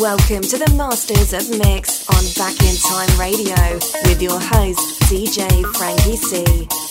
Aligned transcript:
Welcome 0.00 0.42
to 0.42 0.58
the 0.58 0.72
Masters 0.76 1.32
of 1.32 1.58
Mix 1.58 2.08
on 2.08 2.22
Back 2.36 2.54
in 2.62 2.76
Time 2.76 3.18
Radio 3.18 3.74
with 4.04 4.22
your 4.22 4.38
host, 4.38 5.00
DJ 5.10 5.64
Frankie 5.74 6.14
C. 6.14 6.87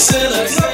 sinners. 0.00 0.69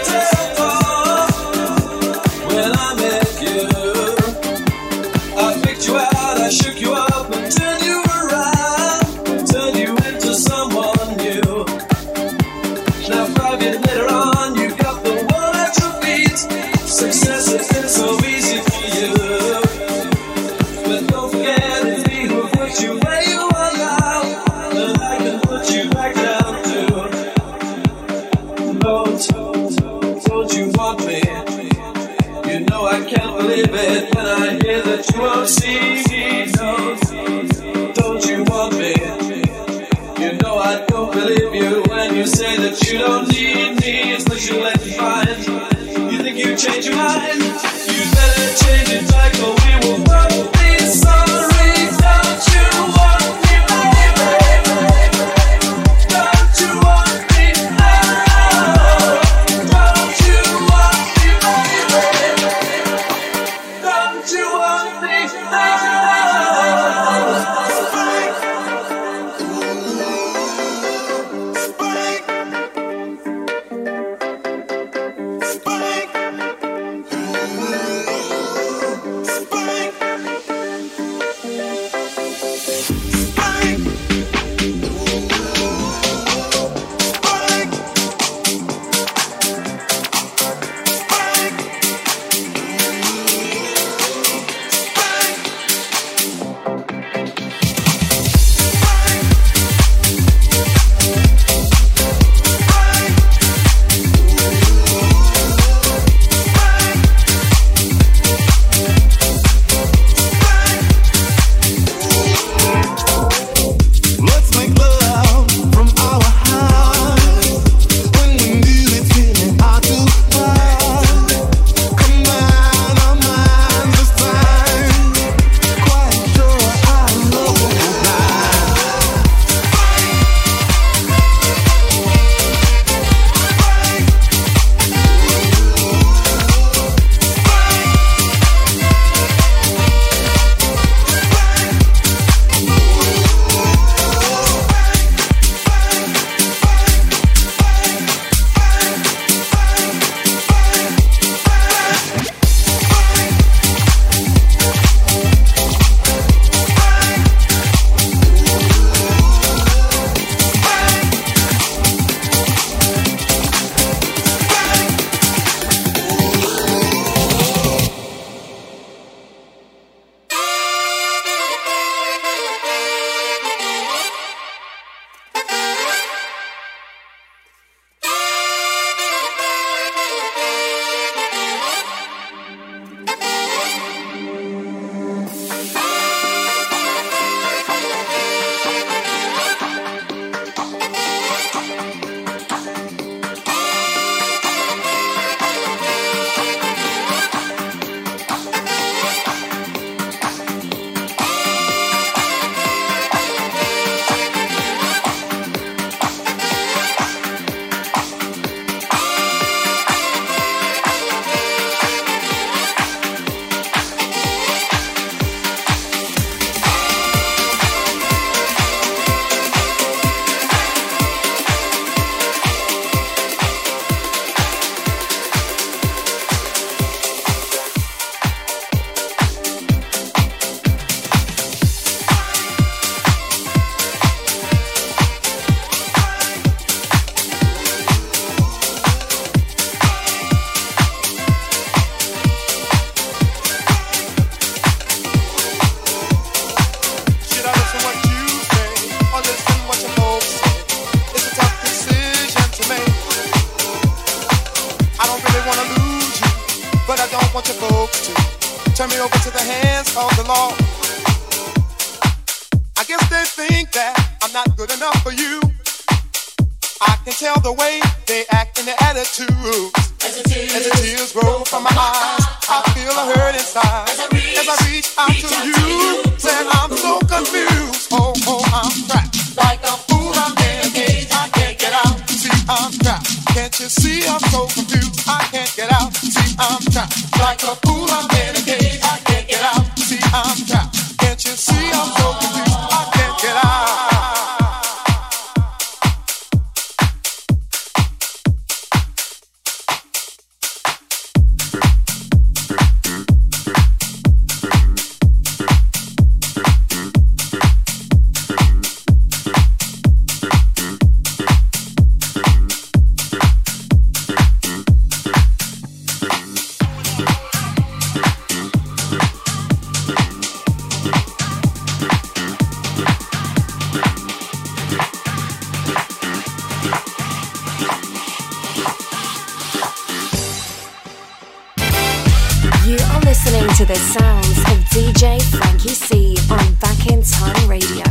To 333.56 333.64
the 333.64 333.74
sounds 333.74 334.38
of 334.52 334.58
DJ 334.68 335.18
Frankie 335.34 335.70
C 335.70 336.14
on 336.30 336.54
Back 336.56 336.92
in 336.92 337.00
Time 337.02 337.48
Radio. 337.48 337.86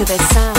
Music 0.00 0.20
sounds 0.32 0.50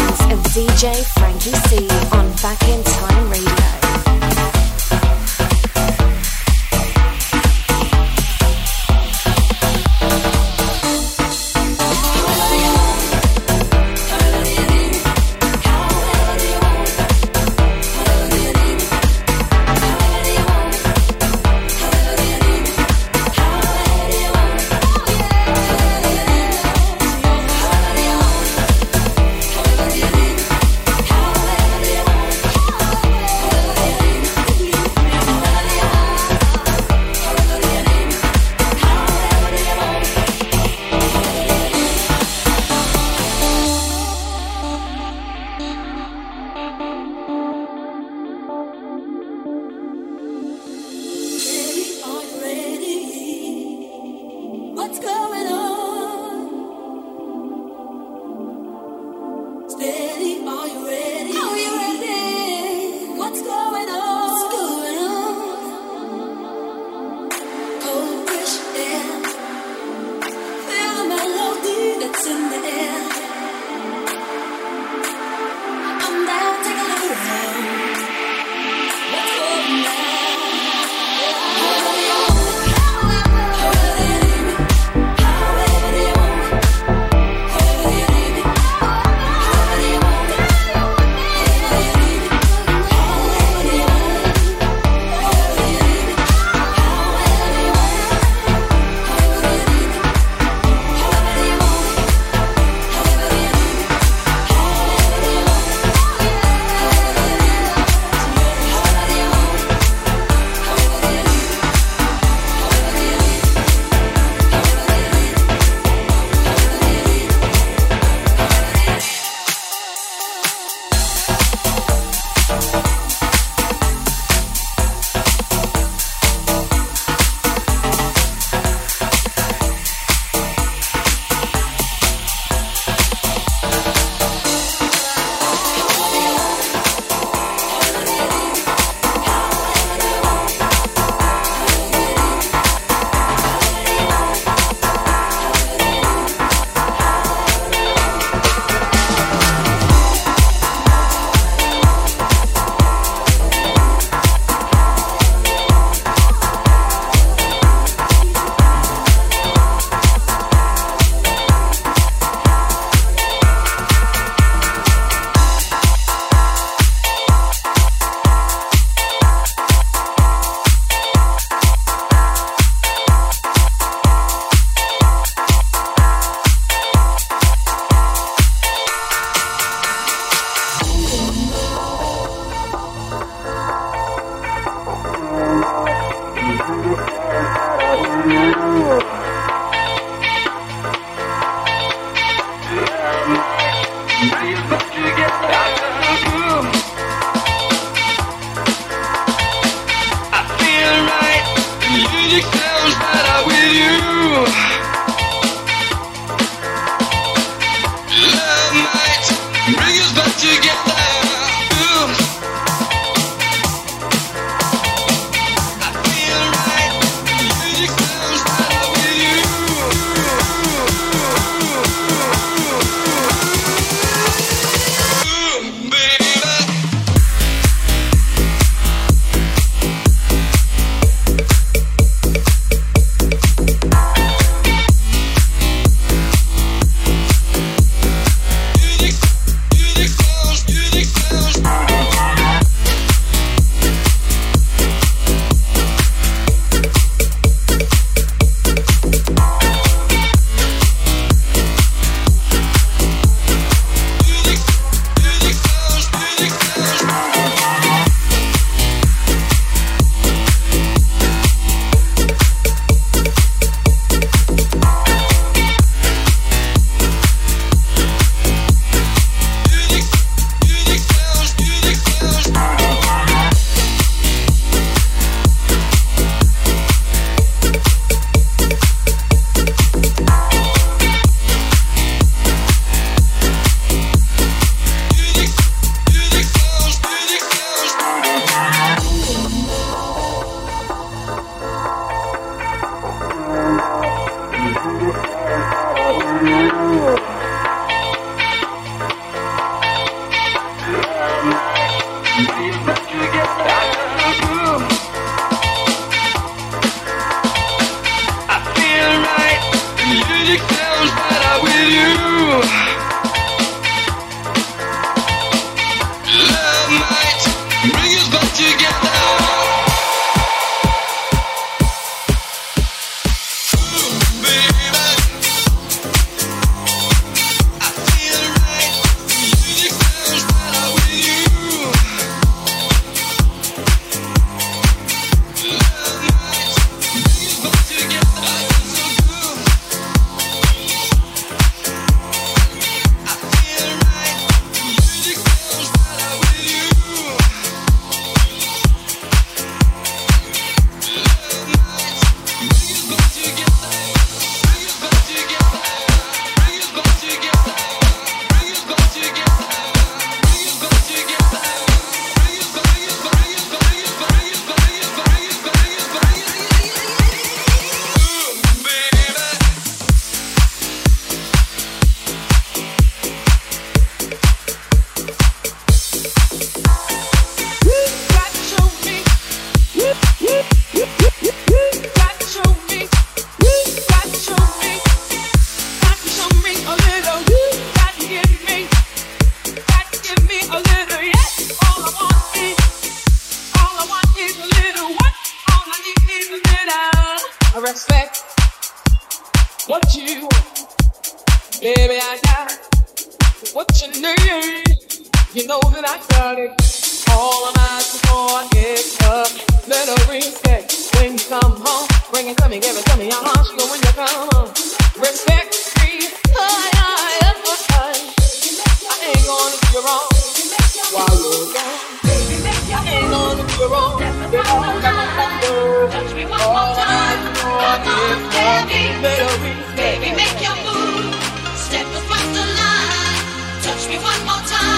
Touch 434.01 434.09
me 434.09 434.17
one 434.17 434.45
more 434.47 434.55
time. 434.65 434.90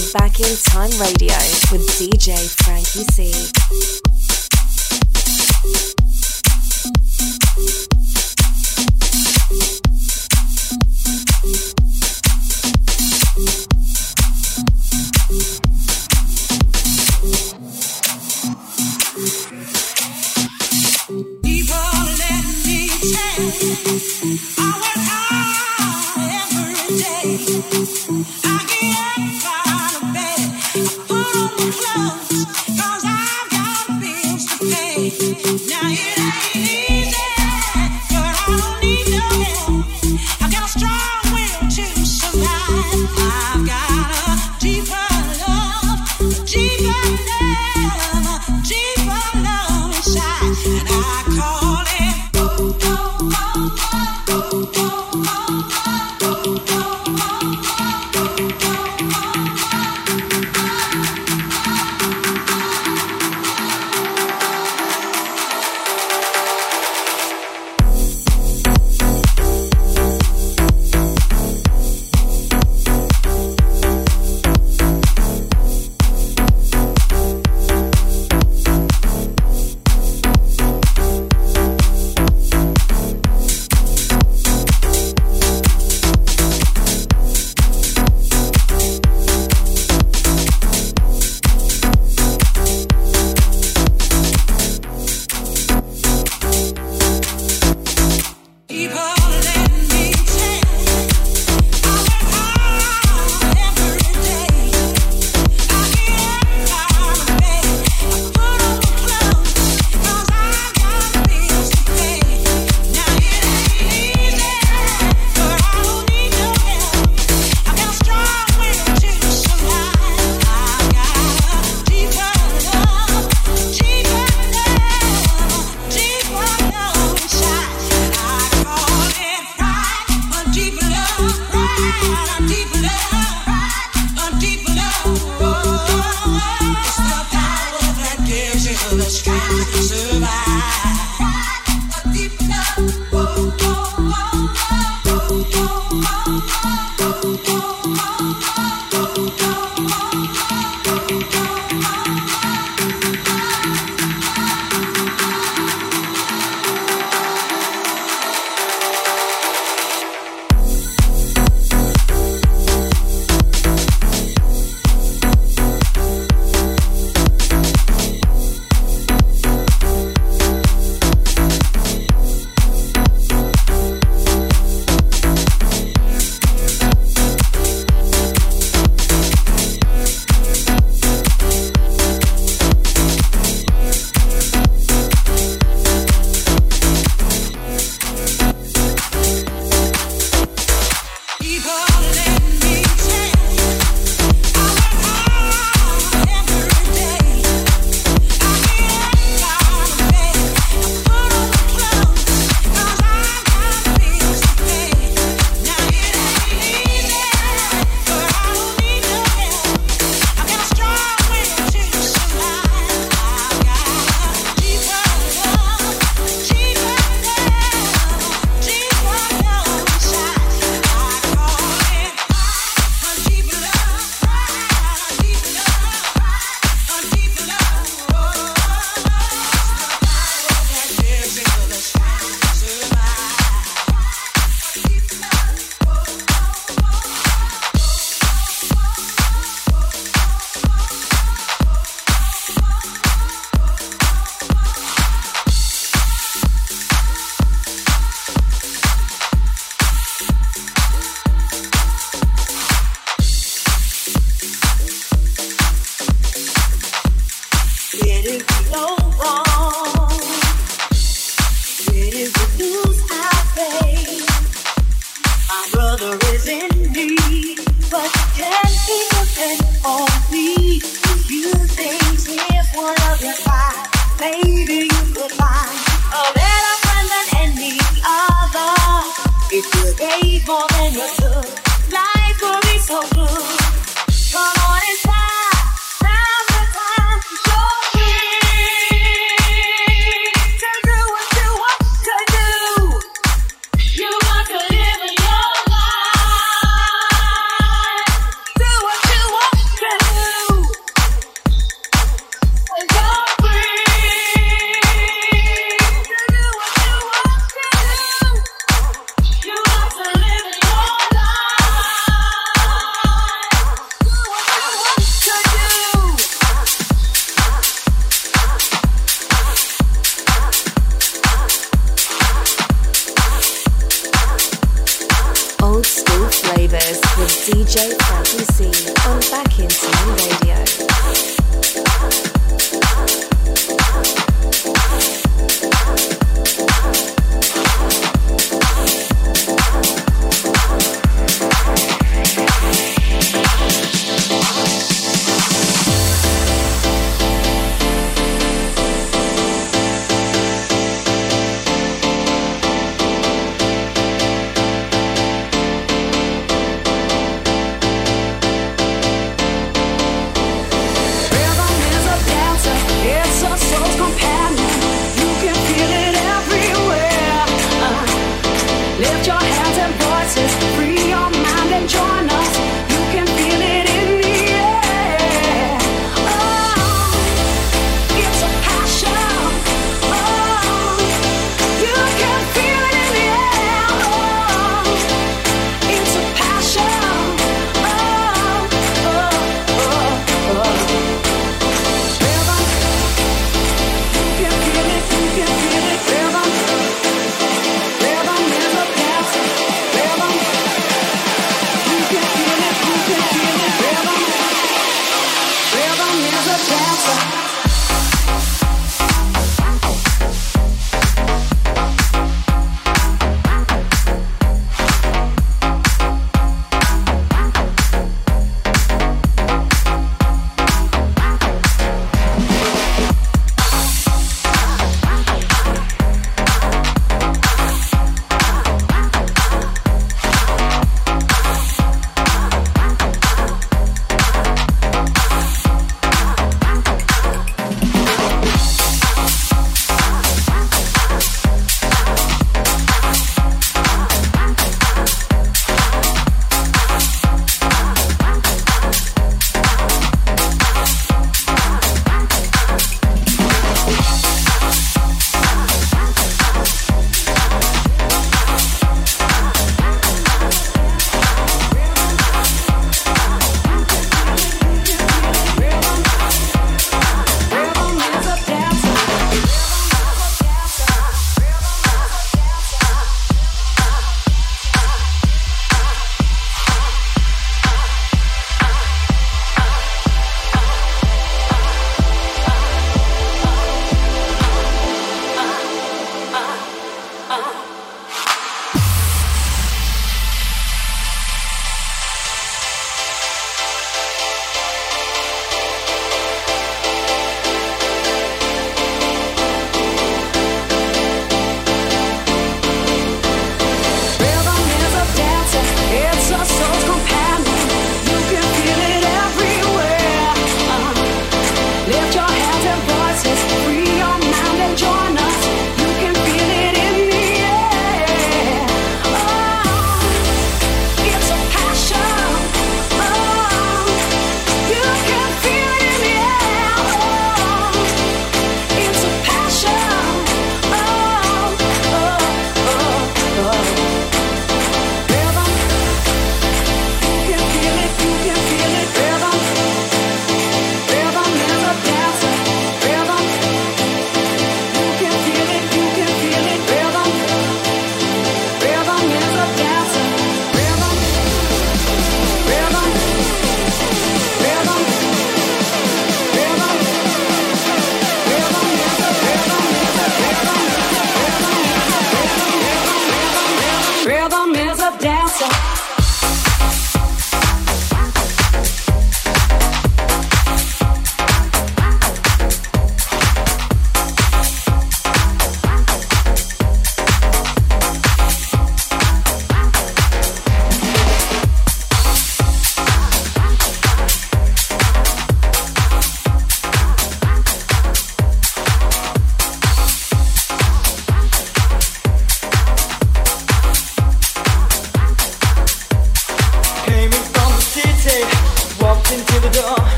Back 0.00 0.40
in 0.40 0.56
Time 0.56 0.90
Radio 0.98 1.36
with 1.70 1.86
DJ 1.98 2.48
Frankie 2.64 3.04
C. 3.12 4.09